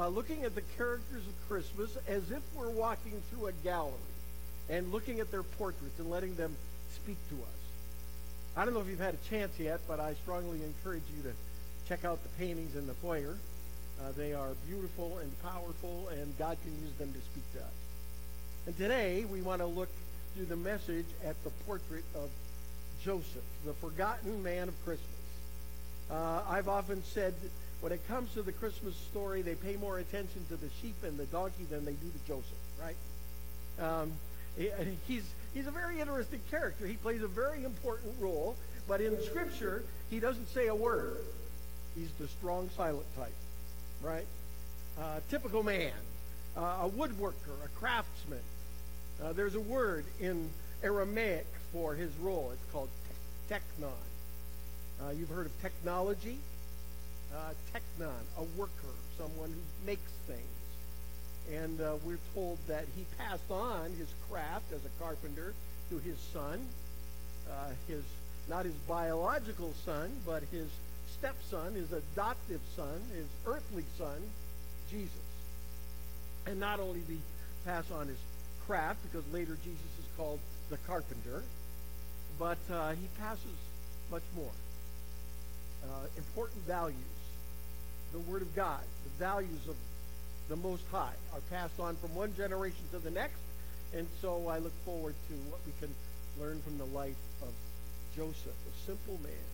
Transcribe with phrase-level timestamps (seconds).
[0.00, 3.92] uh, looking at the characters of Christmas as if we're walking through a gallery
[4.70, 6.56] and looking at their portraits and letting them
[6.94, 7.60] speak to us.
[8.56, 11.32] I don't know if you've had a chance yet, but I strongly encourage you to
[11.86, 13.36] check out the paintings in the foyer.
[14.00, 17.72] Uh, they are beautiful and powerful, and God can use them to speak to us.
[18.66, 19.90] And today, we want to look
[20.34, 22.30] through the message at the portrait of
[23.04, 25.08] Joseph, the forgotten man of Christmas.
[26.10, 27.34] Uh, I've often said
[27.80, 31.18] when it comes to the Christmas story, they pay more attention to the sheep and
[31.18, 32.44] the donkey than they do to Joseph,
[32.80, 32.96] right?
[33.80, 34.12] Um,
[35.06, 35.24] he's,
[35.54, 36.86] he's a very interesting character.
[36.86, 41.18] He plays a very important role, but in Scripture, he doesn't say a word.
[41.96, 43.32] He's the strong, silent type,
[44.02, 44.26] right?
[45.00, 45.92] Uh, typical man,
[46.56, 48.40] uh, a woodworker, a craftsman.
[49.22, 50.50] Uh, there's a word in
[50.82, 52.50] Aramaic for his role.
[52.52, 52.88] It's called
[53.48, 53.90] tekton.
[55.02, 56.38] Uh, you've heard of technology?
[57.34, 60.40] Uh, tekton, a worker, someone who makes things.
[61.52, 65.54] And uh, we're told that he passed on his craft as a carpenter
[65.90, 66.60] to his son,
[67.50, 68.02] uh, his
[68.48, 70.68] not his biological son, but his
[71.18, 74.18] stepson, his adoptive son, his earthly son,
[74.90, 75.10] Jesus.
[76.46, 77.20] And not only did he
[77.64, 78.18] pass on his
[78.66, 81.42] craft, because later Jesus is called the carpenter,
[82.38, 83.58] but uh, he passes
[84.10, 84.50] much more.
[85.84, 86.96] Uh, important values.
[88.12, 89.76] The Word of God, the values of
[90.48, 93.38] the Most High are passed on from one generation to the next.
[93.94, 95.94] And so I look forward to what we can
[96.40, 97.48] learn from the life of
[98.16, 99.48] Joseph, a simple man,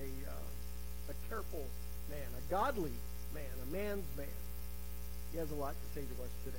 [0.00, 1.66] a, uh, a careful
[2.08, 2.92] man, a godly
[3.34, 4.26] man, a man's man.
[5.32, 6.58] He has a lot to say to us today.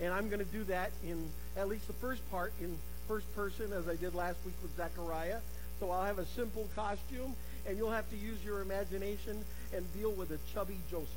[0.00, 2.76] And I'm going to do that in at least the first part in
[3.08, 5.40] first person as I did last week with Zechariah.
[5.80, 7.34] So I'll have a simple costume,
[7.66, 9.44] and you'll have to use your imagination
[9.74, 11.08] and deal with a chubby Joseph.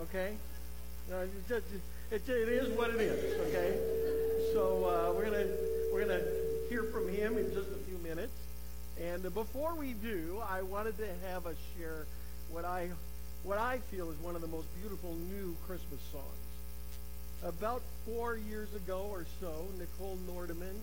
[0.00, 0.34] Okay?
[2.10, 3.40] It is what it is.
[3.48, 3.78] Okay?
[4.52, 5.46] So uh, we're gonna
[5.92, 6.22] we're gonna
[6.68, 8.32] hear from him in just a few minutes.
[9.00, 12.06] And before we do, I wanted to have us share
[12.50, 12.90] what I
[13.44, 16.24] what I feel is one of the most beautiful new Christmas songs.
[17.44, 20.76] About four years ago or so, Nicole Nordeman,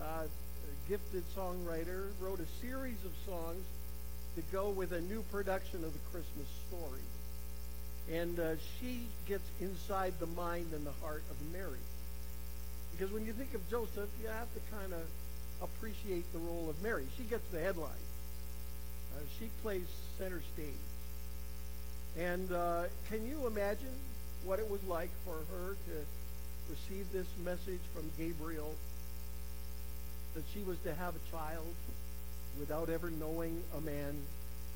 [0.00, 3.62] uh, a gifted songwriter, wrote a series of songs
[4.36, 7.00] to go with a new production of the Christmas story.
[8.12, 11.84] And uh, she gets inside the mind and the heart of Mary.
[12.92, 15.02] Because when you think of Joseph, you have to kind of
[15.62, 17.06] appreciate the role of Mary.
[17.16, 17.90] She gets the headline.
[19.16, 19.86] Uh, she plays
[20.18, 20.66] center stage.
[22.18, 23.94] And uh, can you imagine
[24.44, 28.74] what it was like for her to receive this message from Gabriel
[30.34, 31.66] that she was to have a child
[32.60, 34.14] without ever knowing a man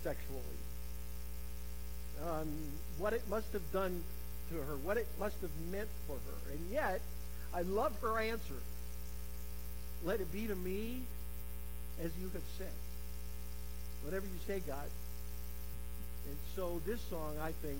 [0.03, 0.41] sexually?
[2.27, 2.49] Um,
[2.99, 4.03] what it must have done
[4.50, 6.53] to her, what it must have meant for her.
[6.53, 7.00] And yet,
[7.55, 8.61] I love her answer.
[10.05, 11.03] Let it be to me
[12.03, 12.75] as you have said.
[14.03, 14.89] Whatever you say, God.
[16.27, 17.78] And so this song, I think,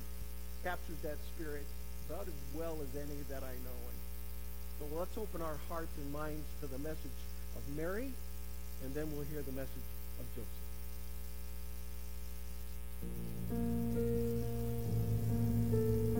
[0.63, 1.65] captures that spirit
[2.09, 3.81] about as well as any that I know.
[3.89, 3.99] And
[4.79, 7.19] so let's open our hearts and minds to the message
[7.57, 8.13] of Mary,
[8.85, 9.89] and then we'll hear the message
[10.19, 10.65] of Joseph.
[14.95, 16.14] shadow an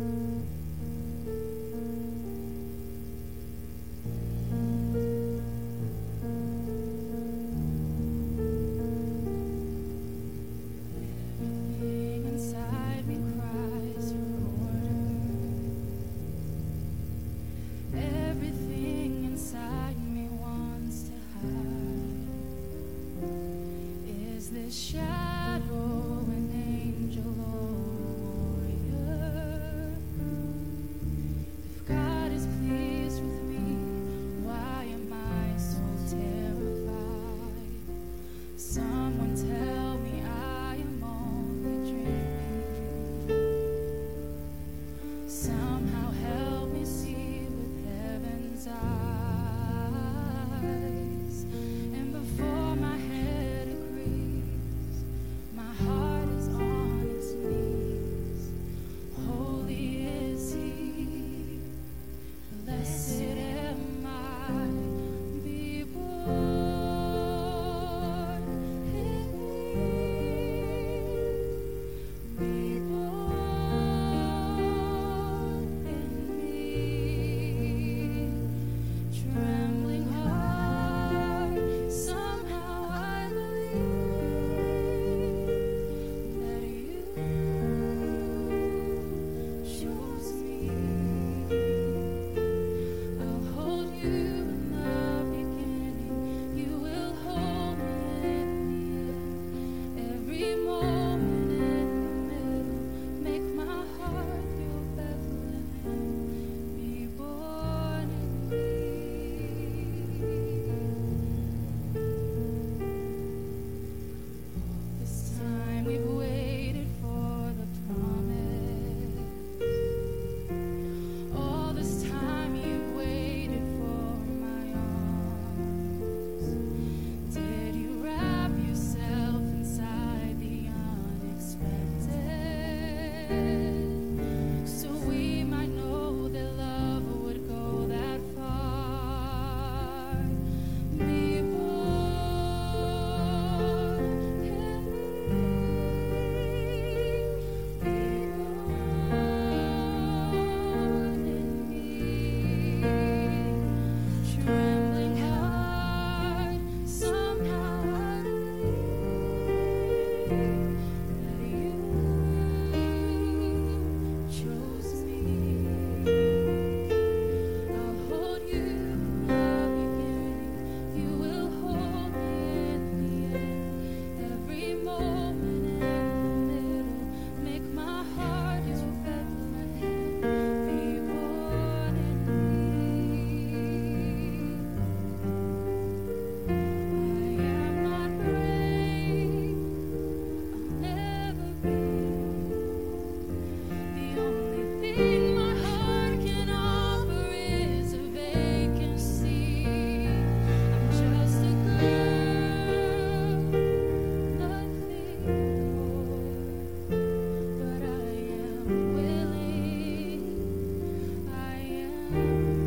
[212.15, 212.64] Amen.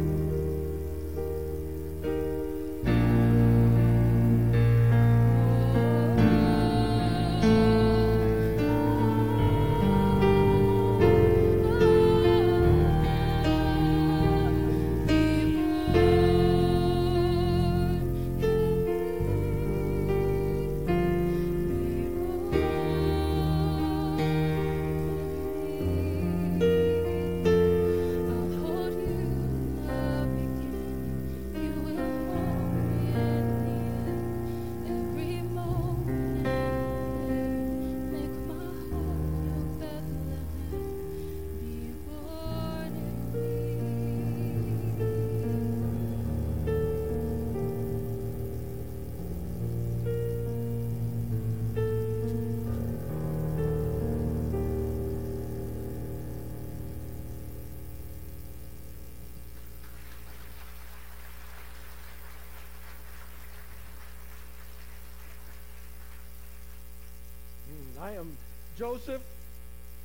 [68.11, 68.37] Am
[68.77, 69.21] Joseph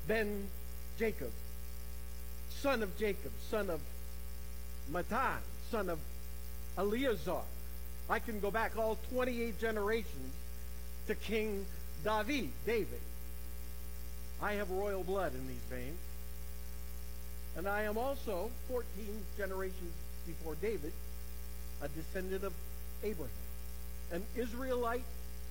[0.07, 0.49] ben
[0.99, 1.31] Jacob,
[2.61, 3.81] son of Jacob, son of
[4.91, 5.39] Matan,
[5.71, 5.99] son of
[6.77, 7.43] Eleazar.
[8.09, 10.35] I can go back all 28 generations
[11.07, 11.65] to King
[12.05, 13.01] David, David.
[14.41, 15.99] I have royal blood in these veins.
[17.57, 18.85] And I am also 14
[19.37, 19.93] generations
[20.27, 20.93] before David,
[21.83, 22.53] a descendant of
[23.05, 23.31] Abraham,
[24.11, 25.05] an Israelite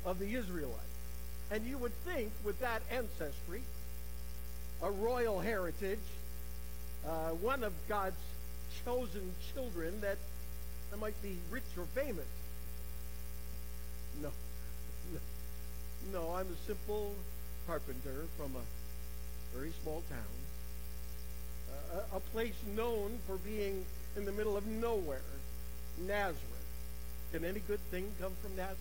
[0.05, 0.90] of the Israelites.
[1.51, 3.62] And you would think with that ancestry,
[4.81, 6.00] a royal heritage,
[7.05, 8.15] uh, one of God's
[8.86, 10.17] chosen children, that
[10.93, 12.25] I might be rich or famous.
[14.22, 14.31] No.
[15.13, 15.20] No,
[16.20, 17.13] no I'm a simple
[17.67, 20.41] carpenter from a very small town
[21.93, 25.22] a, a place known for being in the middle of nowhere,
[25.98, 26.38] Nazareth.
[27.31, 28.77] Can any good thing come from Nazareth?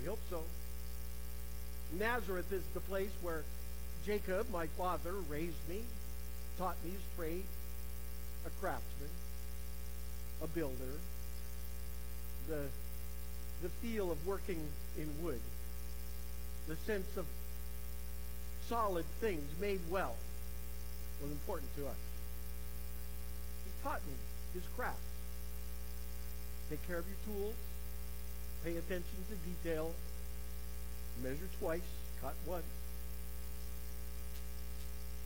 [0.00, 0.42] We hope so.
[1.98, 3.42] Nazareth is the place where
[4.04, 5.80] Jacob, my father, raised me,
[6.58, 7.44] taught me his trade,
[8.46, 9.10] a craftsman,
[10.42, 10.98] a builder,
[12.48, 12.62] the,
[13.62, 14.60] the feel of working
[14.98, 15.40] in wood,
[16.68, 17.24] the sense of
[18.68, 20.16] solid things made well
[21.22, 21.96] was important to us.
[23.64, 24.14] He taught me
[24.52, 24.98] his craft.
[26.70, 27.54] Take care of your tools.
[28.64, 29.36] Pay attention to
[29.68, 29.92] detail.
[31.22, 31.80] Measure twice,
[32.20, 32.64] cut once.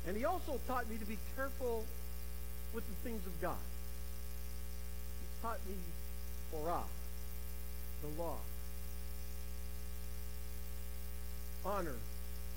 [0.07, 1.85] And he also taught me to be careful
[2.75, 3.57] with the things of God.
[5.21, 5.75] He taught me
[6.51, 6.83] Torah,
[8.03, 8.39] the law.
[11.65, 11.97] Honor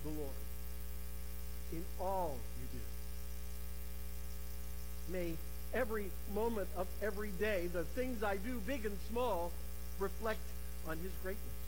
[0.03, 0.29] the Lord
[1.71, 2.67] in all you
[5.11, 5.13] do.
[5.13, 5.33] May
[5.73, 9.51] every moment of every day, the things I do, big and small,
[9.99, 10.39] reflect
[10.87, 11.60] on his greatness.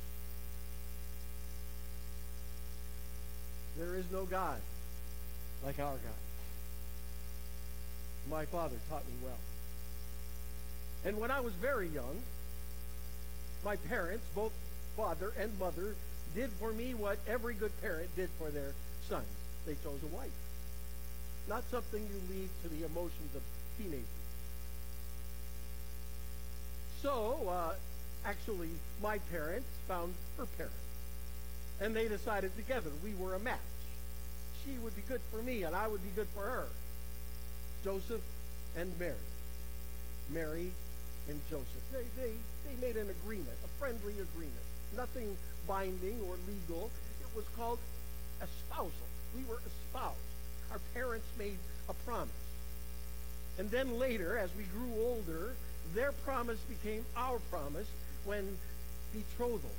[3.77, 4.59] There is no God
[5.65, 6.21] like our God.
[8.29, 9.37] My father taught me well.
[11.05, 12.21] And when I was very young,
[13.65, 14.53] my parents, both
[14.95, 15.95] father and mother,
[16.35, 18.73] did for me what every good parent did for their
[19.09, 19.27] sons.
[19.65, 20.31] They chose a wife
[21.47, 23.41] not something you leave to the emotions of
[23.77, 24.05] teenagers.
[27.01, 27.73] So, uh,
[28.25, 28.69] actually,
[29.01, 30.82] my parents found her parents.
[31.81, 33.59] And they decided together we were a match.
[34.65, 36.67] She would be good for me, and I would be good for her.
[37.83, 38.21] Joseph
[38.77, 39.15] and Mary.
[40.29, 40.71] Mary
[41.27, 41.83] and Joseph.
[41.91, 42.31] They, they,
[42.65, 44.65] they made an agreement, a friendly agreement.
[44.95, 45.35] Nothing
[45.67, 46.89] binding or legal.
[47.21, 47.79] It was called
[48.41, 48.91] espousal.
[49.35, 50.17] We were espoused
[50.73, 52.31] our parents made a promise.
[53.59, 55.53] And then later, as we grew older,
[55.93, 57.87] their promise became our promise
[58.25, 58.57] when
[59.13, 59.69] betrothal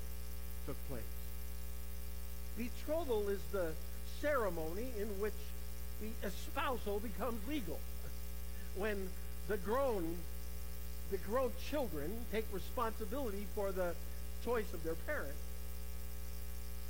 [0.67, 1.03] took place.
[2.57, 3.73] Betrothal is the
[4.21, 5.35] ceremony in which
[6.01, 7.79] the espousal becomes legal.
[8.77, 9.09] When
[9.49, 10.17] the grown
[11.11, 13.95] the grown children take responsibility for the
[14.45, 15.39] choice of their parents.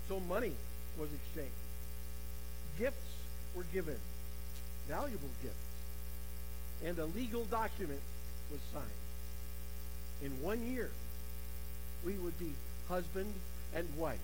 [0.09, 0.53] So money
[0.99, 1.53] was exchanged.
[2.79, 3.15] Gifts
[3.55, 3.99] were given,
[4.89, 5.55] valuable gifts,
[6.85, 8.01] and a legal document
[8.51, 8.85] was signed.
[10.23, 10.91] In one year,
[12.05, 12.53] we would be
[12.89, 13.33] husband
[13.75, 14.19] and wife.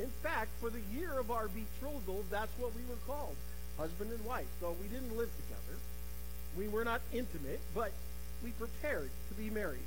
[0.00, 3.36] In fact, for the year of our betrothal, that's what we were called,
[3.76, 4.46] husband and wife.
[4.60, 5.78] Though we didn't live together,
[6.56, 7.92] we were not intimate, but
[8.42, 9.86] we prepared to be married.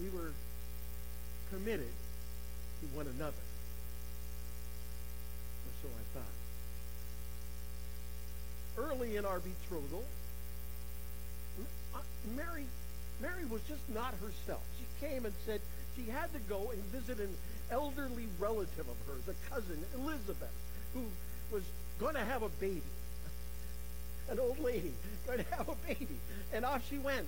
[0.00, 0.32] We were
[1.50, 1.88] committed
[2.80, 3.44] to one another.
[5.64, 6.38] Or so I thought
[8.78, 10.04] early in our betrothal,
[11.94, 11.98] uh,
[12.36, 12.64] Mary,
[13.20, 14.62] Mary was just not herself.
[14.78, 15.60] She came and said
[15.96, 17.34] she had to go and visit an
[17.70, 20.52] elderly relative of hers, a cousin, Elizabeth,
[20.94, 21.04] who
[21.52, 21.62] was
[21.98, 22.82] going to have a baby.
[24.30, 24.92] An old lady
[25.26, 26.18] going to have a baby.
[26.52, 27.26] And off she went.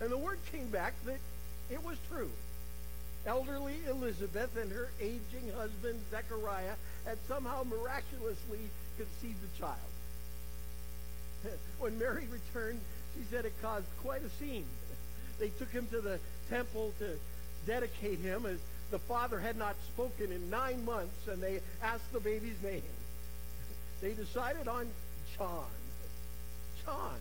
[0.00, 1.18] And the word came back that
[1.70, 2.30] it was true.
[3.26, 6.74] Elderly Elizabeth and her aging husband Zechariah
[7.06, 8.60] had somehow miraculously
[8.96, 9.78] conceived a child.
[11.78, 12.80] when Mary returned,
[13.14, 14.66] she said it caused quite a scene.
[15.40, 17.18] They took him to the temple to
[17.66, 18.60] dedicate him as
[18.90, 22.82] the father had not spoken in nine months, and they asked the baby's name.
[24.00, 24.88] They decided on
[25.36, 25.64] John.
[26.84, 27.18] John.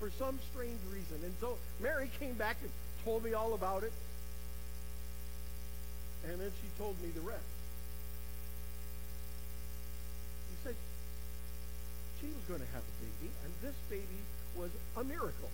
[0.00, 1.24] For some strange reason.
[1.24, 2.70] And so Mary came back and
[3.04, 3.92] told me all about it.
[6.28, 7.42] And then she told me the rest.
[10.48, 10.74] she said
[12.20, 14.22] she was going to have a baby, and this baby
[14.56, 15.50] was a miracle.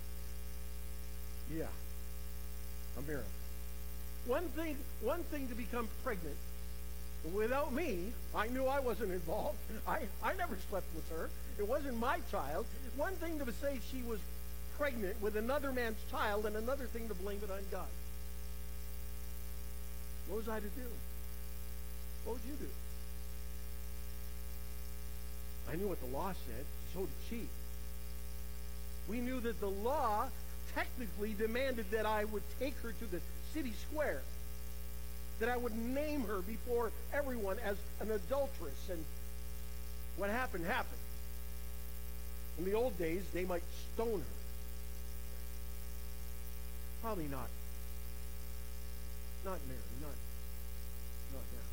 [1.51, 1.65] Yeah,
[2.97, 3.38] a miracle.
[4.25, 6.35] One thing, one thing to become pregnant
[7.33, 9.57] Without me, I knew I wasn't involved.
[9.87, 11.29] I, I never slept with her.
[11.57, 12.65] It wasn't my child.
[12.95, 14.19] One thing to say she was
[14.77, 17.87] pregnant with another man's child, and another thing to blame it on God.
[20.29, 20.87] What was I to do?
[22.23, 22.69] What would you do?
[25.71, 26.65] I knew what the law said.
[26.93, 27.47] So did she.
[29.09, 30.27] We knew that the law
[30.73, 33.19] technically demanded that I would take her to the
[33.53, 34.21] city square,
[35.39, 38.89] that I would name her before everyone as an adulteress.
[38.89, 39.03] And
[40.17, 40.99] what happened, happened.
[42.57, 43.63] In the old days, they might
[43.93, 44.25] stone her.
[47.01, 47.47] Probably not.
[49.45, 50.09] Not Mary, not,
[51.31, 51.65] not now.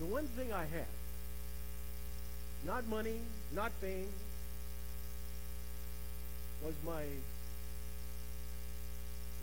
[0.00, 0.86] The one thing I had,
[2.66, 3.20] not money,
[3.54, 4.08] not fame,
[6.64, 7.04] was my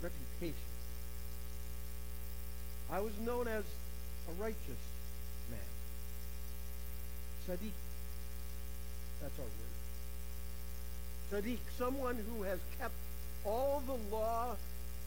[0.02, 0.54] reputation.
[2.90, 3.64] I was known as
[4.28, 4.82] a righteous
[5.50, 5.58] man.
[7.48, 7.72] Sadiq.
[9.22, 11.44] That's our word.
[11.44, 12.94] Sadiq, someone who has kept
[13.44, 14.56] all the law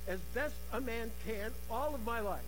[0.07, 2.41] as best a man can all of my life.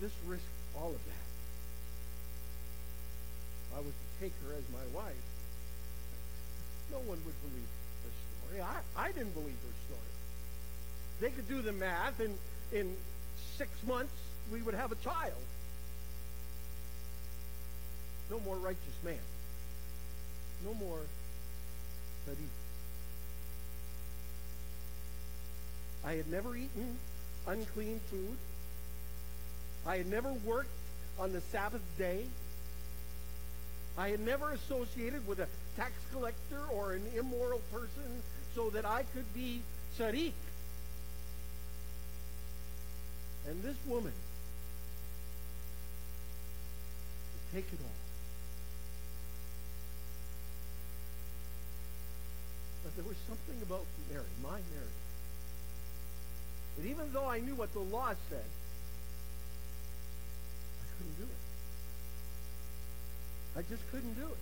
[0.00, 0.42] This risk
[0.76, 1.14] all of that?
[3.76, 5.14] I was to take her as my wife,
[6.90, 7.68] no one would believe
[8.04, 8.10] her
[8.48, 8.62] story.
[8.62, 10.10] I, I didn't believe her story.
[11.20, 12.36] They could do the math, and
[12.72, 12.96] in
[13.56, 14.12] six months,
[14.52, 15.34] we would have a child.
[18.30, 19.18] No more righteous man.
[20.64, 21.00] No more
[22.28, 22.36] Sadiq.
[26.04, 26.96] I had never eaten
[27.46, 28.36] unclean food.
[29.86, 30.70] I had never worked
[31.18, 32.26] on the Sabbath day.
[34.00, 38.22] I had never associated with a tax collector or an immoral person
[38.54, 39.60] so that I could be
[39.98, 40.32] Sadiq.
[43.46, 44.14] And this woman
[47.34, 47.90] would take it all.
[52.84, 54.96] But there was something about Mary, my Mary,
[56.78, 58.48] that even though I knew what the law said,
[60.80, 61.39] I couldn't do it.
[63.56, 64.38] I just couldn't do it.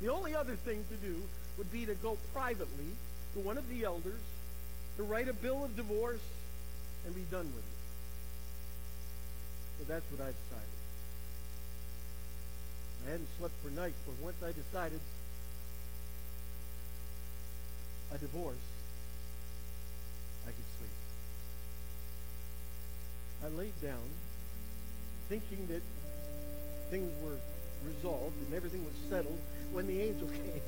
[0.00, 1.20] The only other thing to do
[1.56, 2.94] would be to go privately
[3.34, 4.20] to one of the elders
[4.96, 6.20] to write a bill of divorce
[7.04, 7.78] and be done with it.
[9.78, 10.78] So that's what I decided.
[13.06, 15.00] I hadn't slept for nights, but once I decided
[18.12, 18.56] a divorce,
[20.44, 20.90] I could sleep.
[23.44, 24.08] I laid down
[25.28, 25.82] thinking that
[26.90, 27.38] things were
[27.84, 29.38] resolved and everything was settled
[29.72, 30.62] when the angel came.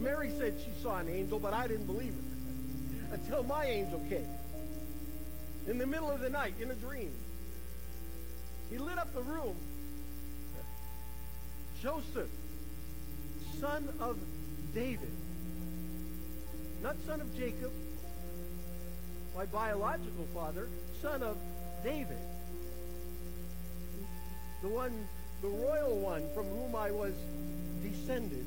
[0.00, 4.28] Mary said she saw an angel, but I didn't believe her until my angel came.
[5.66, 7.12] In the middle of the night, in a dream.
[8.70, 9.56] He lit up the room.
[11.82, 12.28] Joseph,
[13.60, 14.18] son of
[14.74, 15.12] David,
[16.82, 17.72] not son of Jacob,
[19.36, 20.68] my biological father,
[21.00, 21.36] son of
[21.84, 22.18] David.
[24.62, 25.06] The one,
[25.40, 27.14] the royal one from whom I was
[27.82, 28.44] descended.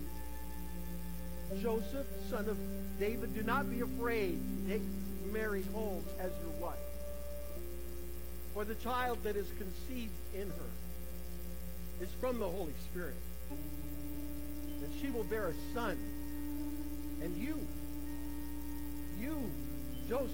[1.62, 2.58] Joseph, son of
[3.00, 4.82] David, do not be afraid to take
[5.32, 6.78] Mary home as your wife.
[8.54, 13.16] For the child that is conceived in her is from the Holy Spirit.
[13.50, 15.98] And she will bear a son.
[17.22, 17.60] And you,
[19.20, 19.52] you,
[20.10, 20.32] Joseph,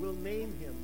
[0.00, 0.74] will name him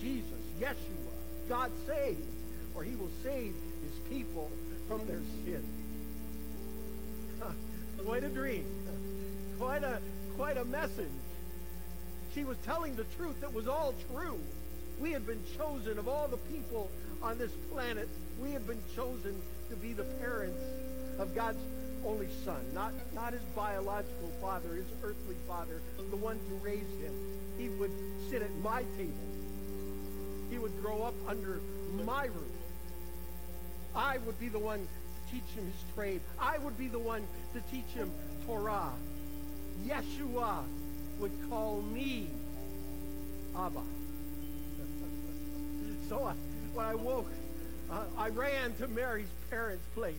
[0.00, 0.24] Jesus,
[0.58, 2.26] Yeshua, God saves,
[2.74, 4.50] or he will save his people
[4.88, 5.64] from their sin.
[8.04, 8.64] quite a dream.
[9.58, 10.00] Quite a
[10.36, 11.08] quite a message.
[12.34, 14.38] She was telling the truth that was all true.
[15.00, 16.90] We had been chosen of all the people
[17.22, 18.08] on this planet.
[18.40, 20.60] We had been chosen to be the parents
[21.18, 21.62] of God's
[22.04, 25.80] only son, not, not his biological father, his earthly father,
[26.10, 27.12] the one who raised him.
[27.58, 27.92] He would
[28.30, 29.14] sit at my table.
[30.50, 31.60] He would grow up under
[32.04, 32.49] my roof.
[33.94, 36.20] I would be the one to teach him his trade.
[36.40, 38.10] I would be the one to teach him
[38.46, 38.92] Torah.
[39.86, 40.64] Yeshua
[41.18, 42.28] would call me
[43.56, 43.80] Abba.
[46.08, 46.34] so I,
[46.74, 47.30] when I woke,
[47.90, 50.14] uh, I ran to Mary's parents' place.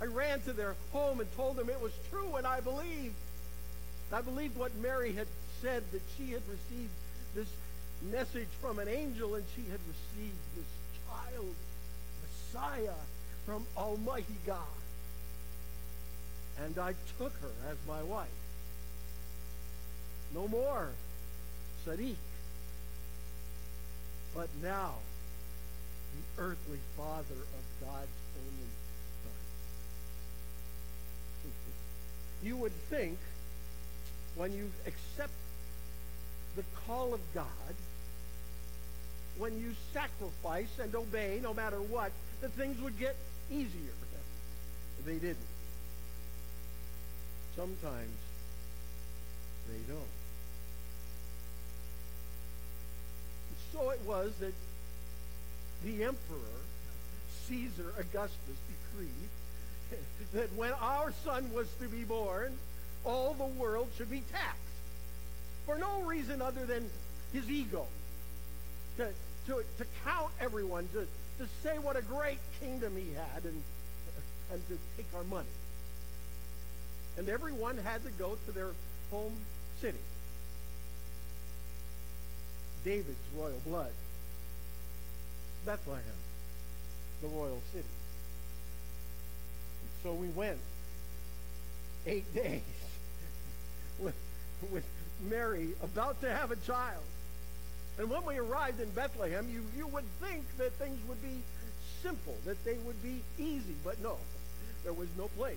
[0.00, 3.14] I ran to their home and told them it was true, and I believed.
[4.12, 5.26] I believed what Mary had
[5.62, 6.90] said, that she had received
[7.34, 7.48] this
[8.12, 10.66] message from an angel, and she had received this
[11.08, 11.54] child,
[12.54, 12.94] Messiah,
[13.46, 14.58] from Almighty God.
[16.64, 18.28] And I took her as my wife.
[20.34, 20.88] No more
[21.86, 22.16] Sadiq.
[24.34, 24.94] But now,
[26.14, 28.70] the earthly father of God's only
[29.22, 29.32] son.
[32.42, 33.18] You would think
[34.36, 35.32] when you accept
[36.56, 37.44] the call of God,
[39.38, 42.12] when you sacrifice and obey no matter what,
[42.44, 43.16] that things would get
[43.50, 43.94] easier.
[45.06, 45.38] They didn't.
[47.56, 48.16] Sometimes
[49.66, 50.02] they don't.
[53.72, 54.52] So it was that
[55.84, 56.60] the emperor,
[57.48, 58.58] Caesar Augustus,
[58.92, 59.08] decreed
[60.34, 62.52] that when our son was to be born,
[63.06, 64.60] all the world should be taxed.
[65.64, 66.90] For no reason other than
[67.32, 67.86] his ego.
[68.98, 69.08] To,
[69.46, 71.06] to, to count everyone, to,
[71.38, 73.62] to say what a great kingdom he had, and,
[74.52, 75.46] and to take our money.
[77.16, 78.70] And everyone had to go to their
[79.10, 79.36] home
[79.80, 79.98] city.
[82.84, 83.92] David's royal blood.
[85.64, 86.02] Bethlehem,
[87.22, 87.84] the royal city.
[89.80, 90.58] And so we went
[92.06, 92.60] eight days
[93.98, 94.14] with,
[94.70, 94.84] with
[95.28, 97.02] Mary about to have a child.
[97.98, 101.42] And when we arrived in Bethlehem, you, you would think that things would be
[102.02, 103.74] simple, that they would be easy.
[103.84, 104.16] But no,
[104.82, 105.56] there was no place,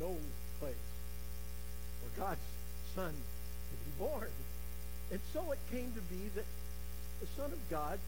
[0.00, 0.16] no
[0.58, 0.74] place
[2.02, 2.40] for God's
[2.94, 4.28] Son to be born.
[5.12, 6.46] And so it came to be that
[7.20, 7.98] the Son of God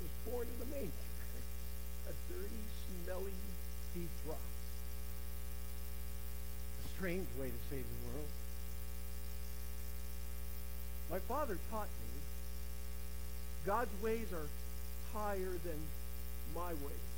[0.00, 0.92] was born in a manger,
[2.08, 2.62] a dirty,
[3.04, 3.32] smelly
[3.92, 4.38] feed trough.
[6.84, 8.30] A strange way to save the world.
[11.10, 12.08] My father taught me
[13.66, 14.48] God's ways are
[15.18, 15.78] higher than
[16.54, 17.08] my ways.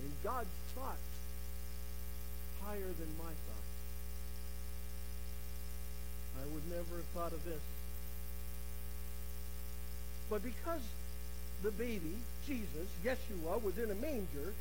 [0.00, 0.98] And God's thoughts
[2.62, 3.66] higher than my thoughts.
[6.42, 7.60] I would never have thought of this.
[10.28, 10.80] But because
[11.62, 12.14] the baby,
[12.46, 14.52] Jesus, Yeshua, was in a manger,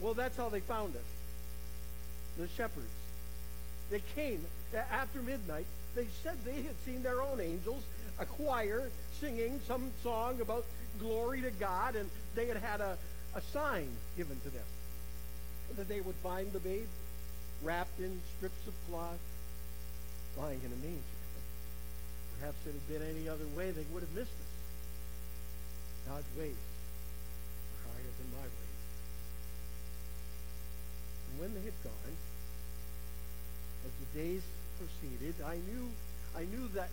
[0.00, 1.02] well, that's how they found us.
[2.38, 2.86] The shepherds.
[3.90, 4.44] They came
[4.90, 7.82] after midnight they said they had seen their own angels,
[8.18, 10.64] a choir singing some song about
[10.98, 12.96] glory to God, and they had had a,
[13.34, 14.64] a sign given to them
[15.76, 16.86] that they would find the babe
[17.62, 19.18] wrapped in strips of cloth,
[20.36, 21.18] lying in a manger.
[22.38, 24.52] Perhaps it had been any other way, they would have missed us.
[26.08, 28.82] God's ways are higher than my ways.
[31.30, 32.16] And when they had gone,
[33.86, 34.42] as the days
[34.78, 35.90] proceeded, I knew,
[36.36, 36.88] I knew that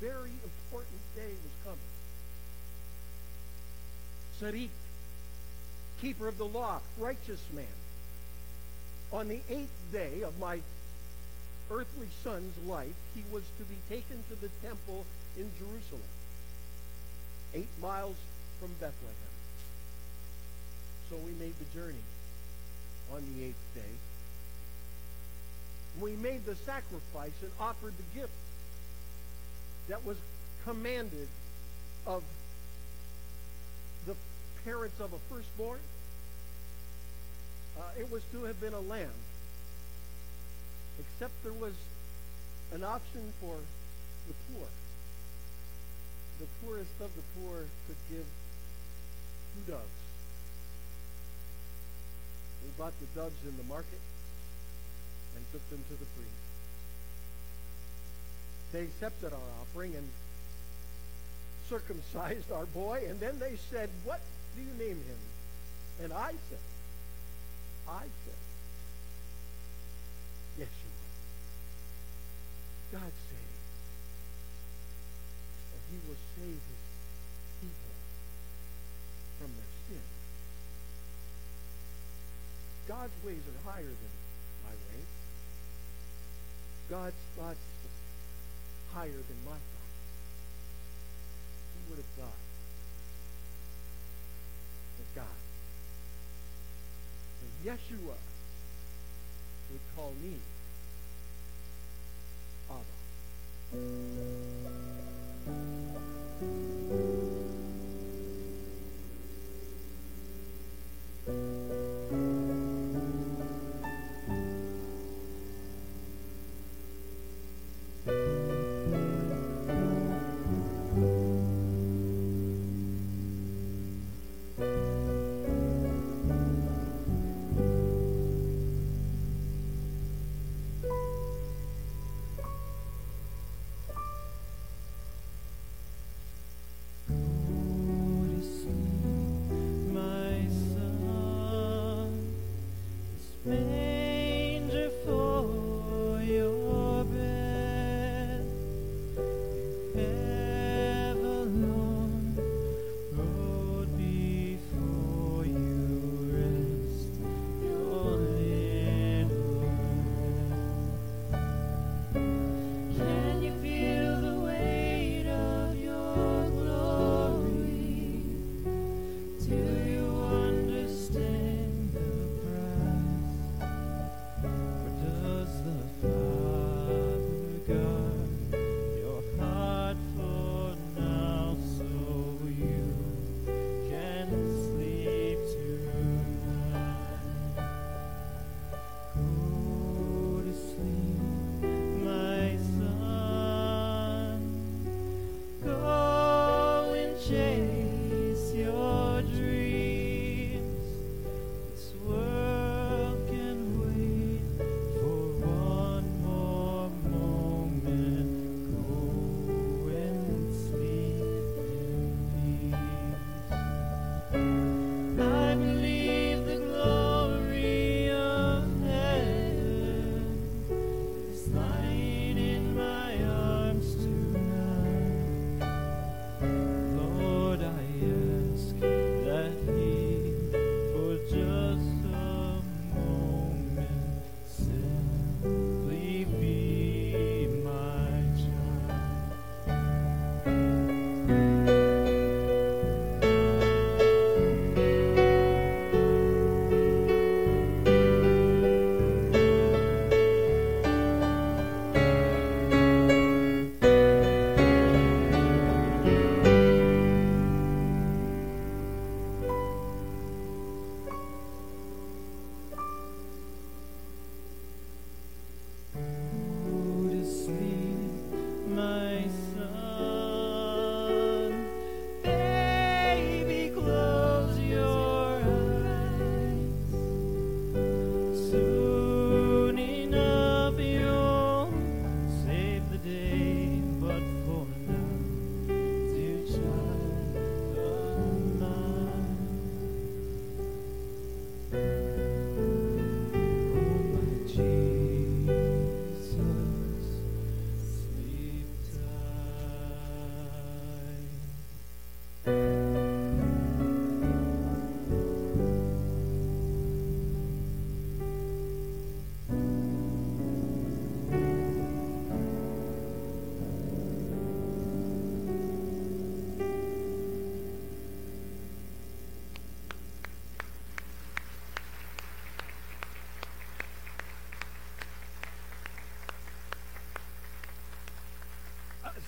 [0.00, 1.78] very important day was coming.
[4.40, 4.70] Sadiq,
[6.00, 7.64] keeper of the law, righteous man.
[9.12, 10.60] On the eighth day of my
[11.70, 15.04] earthly son's life, he was to be taken to the temple
[15.36, 16.10] in Jerusalem,
[17.54, 18.16] eight miles
[18.60, 19.34] from Bethlehem.
[21.08, 22.04] So we made the journey
[23.14, 23.94] on the eighth day
[26.00, 28.32] we made the sacrifice and offered the gift
[29.88, 30.16] that was
[30.64, 31.28] commanded
[32.06, 32.22] of
[34.06, 34.14] the
[34.64, 35.78] parents of a firstborn.
[37.78, 39.10] Uh, it was to have been a lamb,
[40.98, 41.74] except there was
[42.72, 43.56] an option for
[44.28, 44.66] the poor.
[46.40, 48.24] The poorest of the poor could give
[49.54, 49.84] two doves.
[52.64, 54.00] We bought the doves in the market
[55.36, 56.42] and took them to the priest.
[58.72, 60.08] They accepted our offering and
[61.68, 64.20] circumcised our boy, and then they said, What
[64.56, 65.20] do you name him?
[66.02, 66.58] And I said,
[67.88, 68.40] I said,
[70.58, 71.04] yes, Yeshua.
[72.92, 73.62] God saved.
[75.72, 76.82] And he will save his
[77.60, 77.94] people
[79.38, 80.06] from their sin.
[82.88, 84.15] God's ways are higher than.
[86.88, 87.58] God's thoughts
[88.94, 89.62] higher than my thoughts.
[91.74, 92.42] Who would have thought
[94.98, 95.38] that God,
[97.40, 98.16] that Yeshua,
[99.70, 100.34] would call me
[102.70, 102.96] Abba?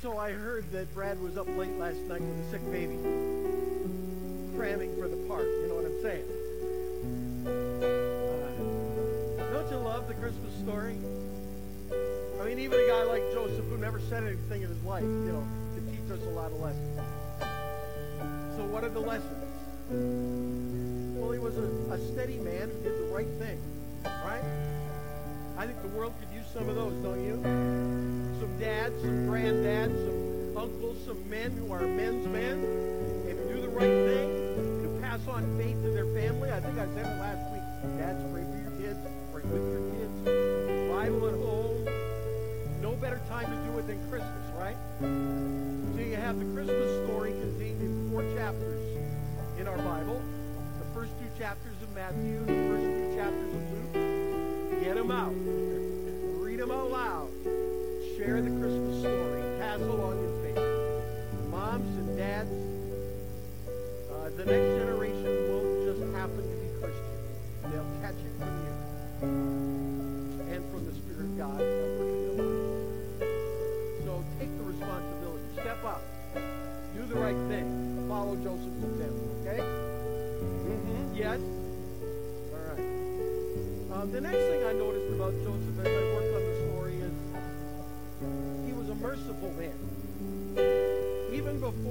[0.00, 2.96] So I heard that Brad was up late last night with a sick baby,
[4.56, 5.42] cramming for the part.
[5.42, 6.24] You know what I'm saying?
[9.40, 10.96] Uh, don't you love the Christmas story?
[12.40, 15.32] I mean, even a guy like Joseph, who never said anything in his life, you
[15.32, 17.00] know, can teach us a lot of lessons.
[18.56, 19.34] So what are the lessons?
[21.18, 23.60] Well, he was a, a steady man who did the right thing,
[24.04, 24.44] right?
[25.56, 26.14] I think the world
[26.52, 27.40] some of those, don't you?
[28.40, 32.64] Some dads, some granddads, some uncles, some men who are men's men
[33.28, 36.50] and do the right thing, to pass on faith to their family.
[36.50, 37.62] I think I said it last week.
[37.98, 38.98] Dads, pray for your kids,
[39.32, 40.14] pray with your kids,
[40.90, 41.84] Bible at home.
[42.80, 44.76] No better time to do it than Christmas, right?
[45.00, 48.80] So you have the Christmas story contained in four chapters
[49.58, 50.22] in our Bible.
[50.78, 54.82] The first two chapters of Matthew, the first two chapters of Luke.
[54.82, 55.34] Get them out.
[56.60, 57.28] Out loud.
[58.16, 59.42] Share the Christmas story.
[59.60, 61.48] Pass along your faith.
[61.48, 62.50] Moms and dads,
[64.10, 66.57] uh, the next generation won't just happen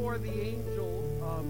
[0.08, 1.48] before the angel um,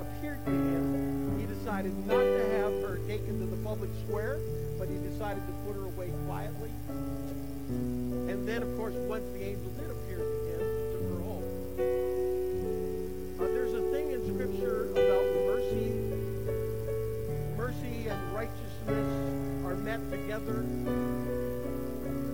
[0.00, 4.40] appeared to him, he decided not to have her taken to the public square,
[4.80, 6.70] but he decided to put her away quietly.
[7.68, 11.46] And then, of course, once the angel did appear to him, he took her home.
[13.38, 15.94] Uh, there's a thing in Scripture about mercy.
[17.56, 20.66] Mercy and righteousness are met together.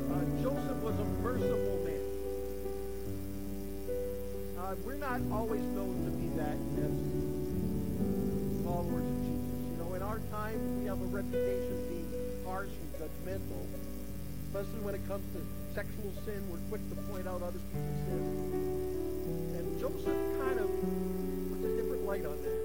[0.08, 1.79] Uh, Joseph was a merciful.
[4.78, 6.94] We're not always known to be that as
[8.62, 9.66] followers of Jesus.
[9.66, 12.06] You know, in our time, we have a reputation of being
[12.46, 13.66] harsh and judgmental,
[14.46, 15.42] especially when it comes to
[15.74, 16.46] sexual sin.
[16.46, 19.58] We're quick to point out other people's sins.
[19.58, 22.62] And Joseph kind of puts a different light on that.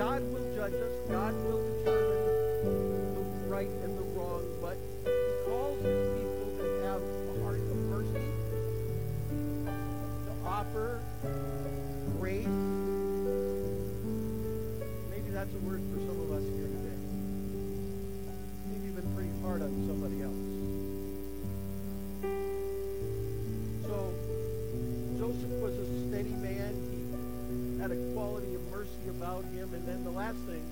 [0.00, 0.92] God will judge us.
[1.12, 2.24] God will determine
[3.44, 3.95] the right and
[29.36, 29.68] about him.
[29.74, 30.62] And then the last thing,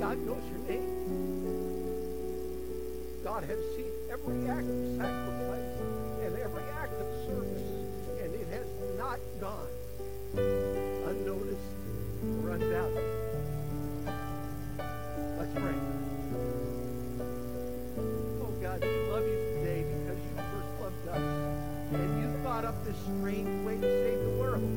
[0.00, 0.90] God knows your name.
[3.22, 5.80] God has seen every act of sacrifice
[6.24, 7.62] and every act of service,
[8.20, 8.66] and it has
[8.98, 9.68] not gone
[10.34, 11.72] unnoticed
[12.42, 13.10] or unvalued.
[15.38, 15.78] Let's pray.
[18.42, 21.24] Oh God, we love you today because you first loved us,
[21.92, 24.70] and you thought up this strange way to save the world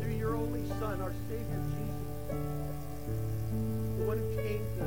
[0.00, 1.62] through your only Son, our Savior
[4.78, 4.84] to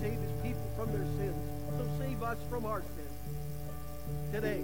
[0.00, 1.36] save his people from their sins.
[1.76, 2.98] So save us from our sins
[4.32, 4.62] today.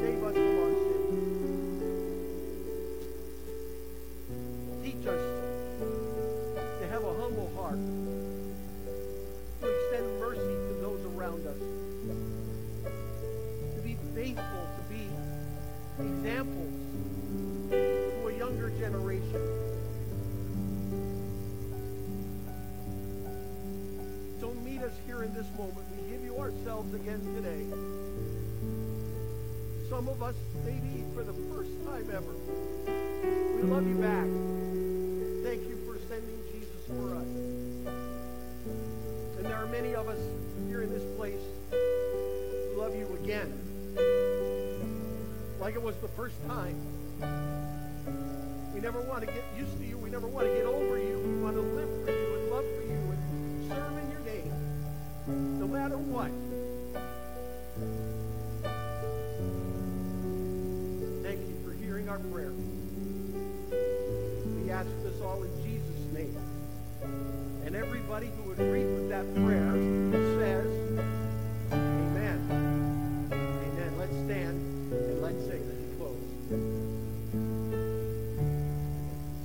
[0.00, 0.98] Save us from our sins.
[4.82, 5.22] Teach us
[6.80, 7.80] to have a humble heart,
[9.60, 11.58] to extend mercy to those around us,
[13.74, 15.04] to be faithful, to be
[15.98, 16.72] examples
[17.70, 19.67] to a younger generation.
[24.88, 25.84] Us here in this moment.
[25.90, 27.66] We give you ourselves again today.
[29.90, 32.32] Some of us, maybe for the first time ever.
[33.56, 34.24] We love you back.
[35.44, 37.28] Thank you for sending Jesus for us.
[39.36, 40.20] And there are many of us
[40.68, 43.52] here in this place who love you again.
[45.60, 46.80] Like it was the first time.
[48.72, 49.98] We never want to get used to you.
[49.98, 51.18] We never want to get over you.
[51.18, 52.17] We want to live for you
[55.88, 56.47] matter what.